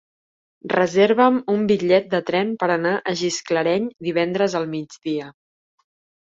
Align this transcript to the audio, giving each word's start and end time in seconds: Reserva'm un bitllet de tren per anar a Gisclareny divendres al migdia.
Reserva'm 0.71 1.37
un 1.57 1.67
bitllet 1.73 2.09
de 2.15 2.23
tren 2.31 2.55
per 2.65 2.71
anar 2.77 2.95
a 2.97 3.15
Gisclareny 3.21 3.87
divendres 4.11 4.59
al 4.65 4.69
migdia. 4.77 5.33